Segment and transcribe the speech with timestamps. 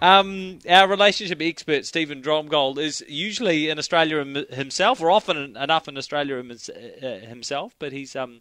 [0.00, 5.98] Um, our relationship expert, Stephen Dromgool, is usually in Australia himself, or often enough in
[5.98, 8.40] Australia uh, himself, but he's um,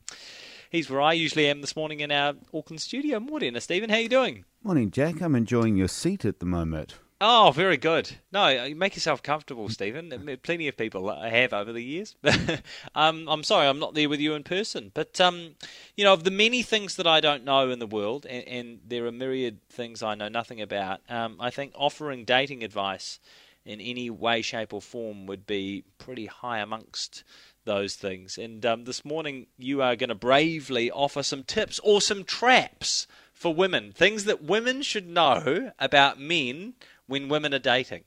[0.69, 3.19] he's where I usually am this morning in our Auckland studio.
[3.19, 3.89] Morning, Stephen.
[3.89, 4.45] How are you doing?
[4.63, 5.21] Morning, Jack.
[5.21, 6.95] I'm enjoying your seat at the moment.
[7.19, 8.17] Oh, very good.
[8.31, 10.37] No, make yourself comfortable, Stephen.
[10.43, 12.15] Plenty of people have over the years.
[12.95, 14.91] um, I'm sorry, I'm not there with you in person.
[14.93, 15.55] But, um,
[15.95, 18.79] you know, of the many things that I don't know in the world, and, and
[18.85, 23.19] there are myriad things I know nothing about, um, I think offering dating advice
[23.65, 27.23] in any way, shape, or form would be pretty high amongst
[27.65, 28.37] those things.
[28.37, 33.07] And um, this morning, you are going to bravely offer some tips or some traps
[33.37, 36.73] for women, things that women should know about men
[37.05, 38.03] when women are dating.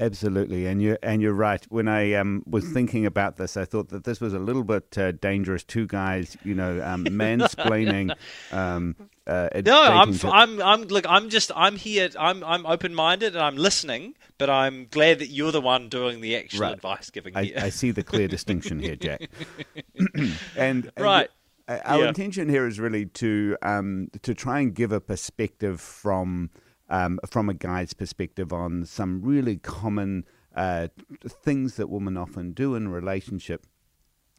[0.00, 1.66] Absolutely, and you're and you're right.
[1.70, 4.96] When I um, was thinking about this, I thought that this was a little bit
[4.96, 5.64] uh, dangerous.
[5.64, 8.14] Two guys, you know, um, mansplaining.
[8.52, 8.94] um,
[9.26, 10.28] uh, no, I'm, to...
[10.28, 14.86] I'm, I'm, look, I'm just, I'm here, I'm, I'm open-minded and I'm listening, but I'm
[14.86, 16.72] glad that you're the one doing the actual right.
[16.74, 17.36] advice giving.
[17.36, 17.52] I.
[17.56, 19.28] I see the clear distinction here, Jack.
[20.16, 21.28] and, and right.
[21.68, 22.08] Our yeah.
[22.08, 26.50] intention here is really to um, to try and give a perspective from
[26.88, 30.88] um, from a guy's perspective on some really common uh,
[31.28, 33.66] things that women often do in a relationship,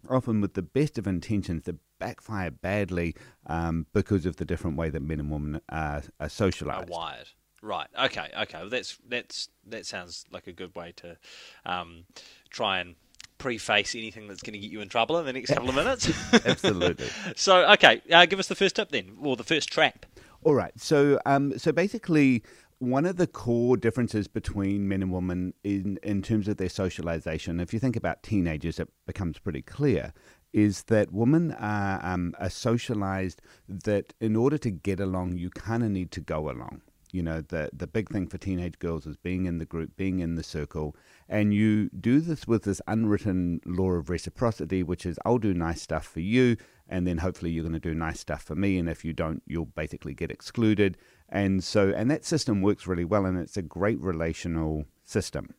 [0.09, 4.89] often with the best of intentions that backfire badly um, because of the different way
[4.89, 6.89] that men and women are, are socialized.
[6.89, 7.27] Are wired.
[7.61, 7.88] Right.
[8.05, 8.30] Okay.
[8.39, 8.59] Okay.
[8.59, 11.17] Well, that's that's that sounds like a good way to
[11.66, 12.05] um,
[12.49, 12.95] try and
[13.39, 16.11] preface anything that's going to get you in trouble in the next couple of minutes.
[16.45, 17.07] Absolutely.
[17.35, 20.05] so, okay, uh, give us the first tip then, or the first trap.
[20.43, 20.71] All right.
[20.77, 22.43] So, um, so basically,
[22.77, 27.59] one of the core differences between men and women in in terms of their socialization,
[27.59, 30.13] if you think about teenagers, it becomes pretty clear,
[30.53, 35.83] is that women are um, are socialized that in order to get along, you kind
[35.83, 36.81] of need to go along.
[37.11, 40.19] You know, the the big thing for teenage girls is being in the group, being
[40.19, 40.95] in the circle,
[41.27, 45.81] and you do this with this unwritten law of reciprocity, which is I'll do nice
[45.81, 46.58] stuff for you,
[46.89, 49.43] and then hopefully you're going to do nice stuff for me and if you don't
[49.45, 50.97] you'll basically get excluded.
[51.30, 55.53] And so and that system works really well and it's a great relational system.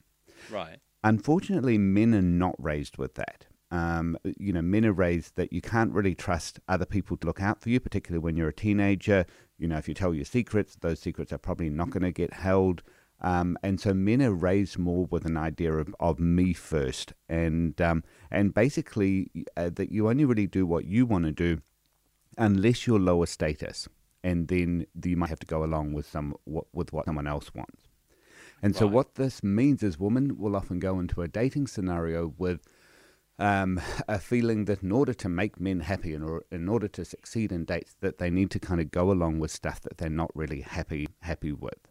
[0.51, 0.79] Right.
[1.03, 5.61] Unfortunately men are not raised with that um, you know men are raised that you
[5.61, 9.25] can't really trust other people to look out for you particularly when you're a teenager
[9.59, 12.33] you know if you tell your secrets those secrets are probably not going to get
[12.33, 12.83] held
[13.23, 17.79] um, and so men are raised more with an idea of, of me first, and
[17.81, 21.61] um, and basically uh, that you only really do what you want to do,
[22.39, 23.89] unless you're lower status,
[24.25, 27.89] and then you might have to go along with some with what someone else wants.
[28.63, 28.79] And right.
[28.79, 32.61] so what this means is women will often go into a dating scenario with
[33.41, 37.05] um, a feeling that in order to make men happy and or in order to
[37.05, 40.09] succeed in dates, that they need to kind of go along with stuff that they're
[40.09, 41.89] not really happy happy with.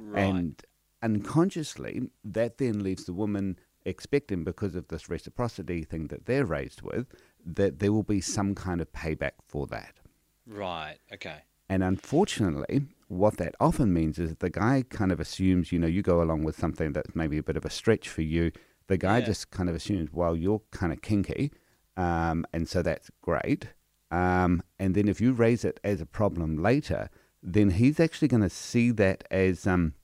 [0.00, 0.22] Right.
[0.22, 0.62] And
[1.02, 6.82] unconsciously, that then leaves the woman expecting, because of this reciprocity thing that they're raised
[6.82, 7.06] with,
[7.44, 10.00] that there will be some kind of payback for that.
[10.46, 11.42] Right, okay.
[11.68, 15.86] And unfortunately, what that often means is that the guy kind of assumes, you know,
[15.86, 18.50] you go along with something that's maybe a bit of a stretch for you.
[18.88, 19.26] The guy yeah.
[19.26, 21.52] just kind of assumes, well, you're kind of kinky,
[21.96, 23.68] um, and so that's great.
[24.10, 27.10] Um, and then if you raise it as a problem later,
[27.42, 29.94] then he's actually going to see that as um,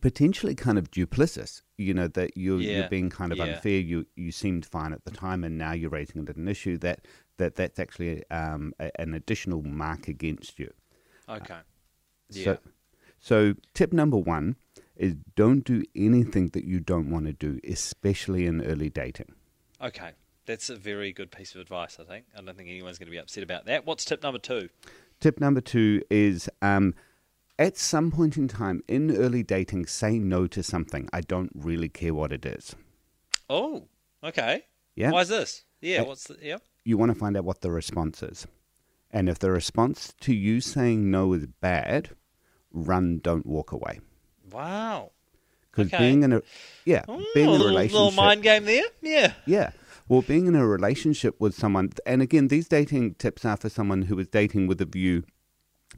[0.00, 1.62] potentially kind of duplicitous.
[1.76, 2.78] You know that you're, yeah.
[2.78, 3.44] you're being kind of yeah.
[3.44, 3.78] unfair.
[3.78, 6.76] You you seemed fine at the time, and now you're raising it as an issue
[6.78, 10.72] that that that's actually um, a, an additional mark against you.
[11.28, 11.54] Okay.
[11.54, 11.62] Uh,
[12.30, 12.44] yeah.
[12.44, 12.58] So,
[13.20, 14.56] so tip number one
[14.98, 19.32] is don't do anything that you don't want to do, especially in early dating.
[19.80, 20.10] Okay.
[20.44, 22.24] That's a very good piece of advice, I think.
[22.36, 23.86] I don't think anyone's going to be upset about that.
[23.86, 24.68] What's tip number two?
[25.20, 26.94] Tip number two is um,
[27.58, 31.08] at some point in time in early dating, say no to something.
[31.12, 32.74] I don't really care what it is.
[33.50, 33.88] Oh,
[34.24, 34.64] okay.
[34.94, 35.10] Yeah.
[35.10, 35.64] Why is this?
[35.80, 36.02] Yeah.
[36.02, 36.58] What's the, yeah?
[36.84, 38.46] You want to find out what the response is.
[39.10, 42.10] And if the response to you saying no is bad,
[42.72, 44.00] run, don't walk away.
[44.50, 45.12] Wow.
[45.70, 45.98] Because okay.
[45.98, 46.42] being in a
[46.84, 49.70] yeah, oh, being in a, a relationship, little mind game there, yeah, yeah.
[50.08, 54.02] Well, being in a relationship with someone, and again, these dating tips are for someone
[54.02, 55.24] who is dating with a view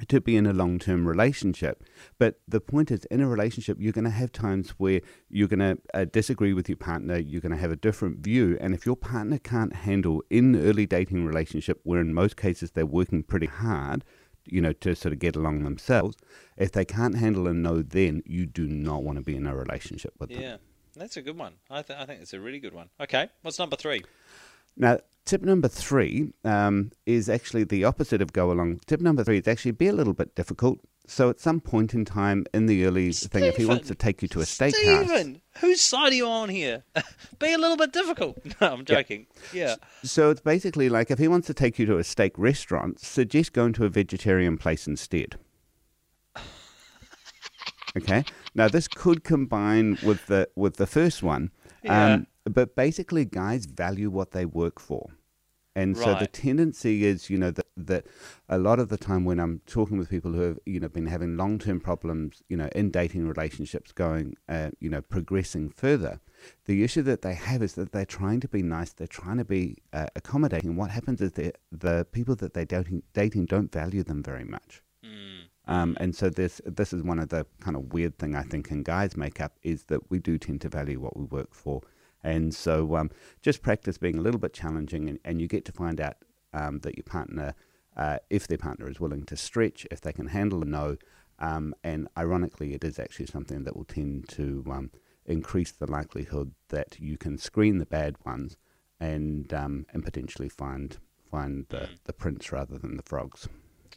[0.09, 1.85] to be in a long term relationship.
[2.19, 5.61] But the point is, in a relationship, you're going to have times where you're going
[5.61, 8.57] to uh, disagree with your partner, you're going to have a different view.
[8.61, 12.73] And if your partner can't handle in an early dating relationship, where in most cases
[12.73, 14.05] they're working pretty hard,
[14.51, 16.17] you know, to sort of get along themselves,
[16.57, 19.55] if they can't handle a no, then you do not want to be in a
[19.55, 20.41] relationship with them.
[20.41, 20.57] Yeah.
[20.97, 21.55] That's a good one.
[21.71, 22.89] I, th- I think it's a really good one.
[23.01, 24.03] Okay, what's number three?
[24.77, 28.81] Now, tip number three um, is actually the opposite of go along.
[28.87, 30.81] Tip number three is actually be a little bit difficult.
[31.11, 34.23] So at some point in time in the early thing, if he wants to take
[34.23, 34.75] you to a steakhouse,
[35.07, 36.85] Stephen, whose side are you on here?
[37.41, 38.39] Be a little bit difficult.
[38.61, 39.27] No, I'm joking.
[39.53, 39.75] Yeah.
[40.05, 43.53] so it's basically like if he wants to take you to a steak restaurant, suggest
[43.53, 45.37] going to a vegetarian place instead.
[47.99, 48.25] okay.
[48.55, 51.51] Now this could combine with the with the first one,
[51.83, 52.15] Yeah.
[52.15, 55.11] um, but basically, guys value what they work for.
[55.77, 58.07] And so the tendency is, you know, that, that
[58.49, 61.07] a lot of the time when I'm talking with people who have, you know, been
[61.07, 66.21] having long term problems, you know, in dating relationships going, uh, you know, progressing further,
[66.67, 69.45] the issue that they have is that they're trying to be nice, they're trying to
[69.45, 70.77] be uh, accommodating.
[70.77, 74.83] What happens is that the people that they're dating, dating don't value them very much.
[75.05, 75.45] Mm.
[75.67, 78.71] Um, and so this this is one of the kind of weird thing I think
[78.71, 81.83] in guys makeup is that we do tend to value what we work for,
[82.25, 85.73] and so um, just practice being a little bit challenging, and, and you get to
[85.73, 86.17] find out
[86.53, 87.55] um, that your partner,
[87.97, 90.97] uh, if their partner is willing to stretch, if they can handle a no,
[91.39, 94.91] um, and ironically, it is actually something that will tend to um,
[95.25, 98.57] increase the likelihood that you can screen the bad ones,
[98.99, 100.99] and um, and potentially find
[101.31, 103.49] find the, the prince rather than the frogs.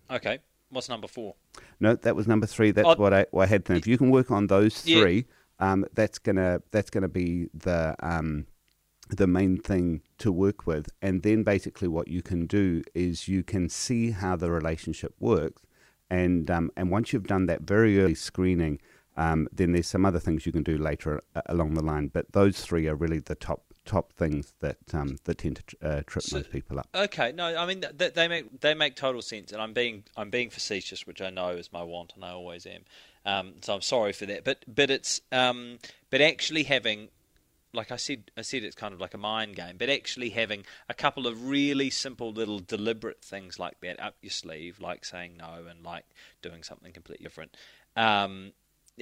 [0.10, 0.40] Okay.
[0.70, 1.36] What's number four?
[1.80, 2.72] No, that was number three.
[2.72, 3.66] That's Oh, what I, what I had.
[3.66, 3.74] To.
[3.74, 5.02] If you can work on those Yeah.
[5.02, 5.26] three,
[5.60, 8.48] um, that's gonna that's gonna be the um,
[9.10, 10.90] the main thing to work with.
[11.02, 15.62] And then basically, what you can do is you can see how the relationship works,
[16.10, 18.80] and um, and once you've done that very early screening,
[19.18, 22.08] um, then there's some other things you can do later uh, along the line.
[22.08, 26.02] But those three are really the top top things that um, that tend to uh,
[26.08, 26.88] trip So- most people up.
[26.96, 30.04] Okay, no, I mean th- th- they make they make total sense, and I'm being
[30.16, 32.84] I'm being facetious, which I know is my want, and I always am.
[33.26, 35.80] Um, so I'm sorry for that, but but it's um,
[36.10, 37.08] but actually having,
[37.74, 40.64] like I said, I said it's kind of like a mind game, but actually having
[40.88, 45.38] a couple of really simple little deliberate things like that up your sleeve, like saying
[45.38, 46.06] no and like
[46.42, 47.56] doing something completely different.
[47.96, 48.54] Um,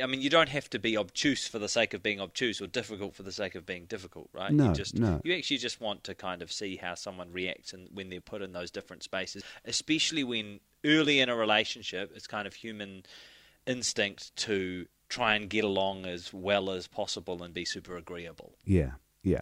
[0.01, 2.67] I mean, you don't have to be obtuse for the sake of being obtuse or
[2.67, 4.51] difficult for the sake of being difficult, right?
[4.51, 5.19] No, you just no.
[5.25, 8.41] you actually just want to kind of see how someone reacts and when they're put
[8.41, 13.03] in those different spaces, especially when early in a relationship, it's kind of human
[13.67, 18.53] instinct to try and get along as well as possible and be super agreeable.
[18.65, 18.91] Yeah,
[19.23, 19.41] yeah.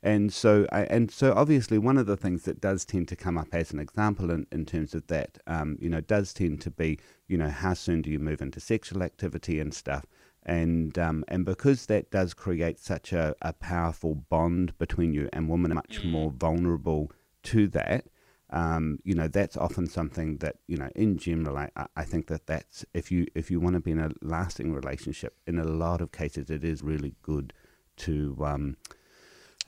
[0.00, 3.36] And so, I- and so, obviously, one of the things that does tend to come
[3.36, 6.70] up as an example in, in terms of that, um, you know, does tend to
[6.70, 10.06] be, you know, how soon do you move into sexual activity and stuff,
[10.46, 15.48] and um, and because that does create such a, a powerful bond between you and
[15.48, 17.10] women are much more vulnerable
[17.42, 18.06] to that.
[18.50, 22.46] Um, you know, that's often something that you know, in general, I, I- think that
[22.46, 26.00] that's if you if you want to be in a lasting relationship, in a lot
[26.00, 27.52] of cases, it is really good
[27.98, 28.76] to um,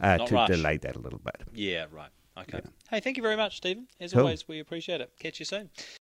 [0.00, 0.48] uh, to rush.
[0.48, 1.36] delay that a little bit.
[1.52, 2.08] Yeah, right.
[2.38, 2.60] Okay.
[2.88, 3.86] Hey, thank you very much, Stephen.
[4.00, 4.22] As Cool.
[4.22, 5.12] always, we appreciate it.
[5.18, 5.68] Catch you soon.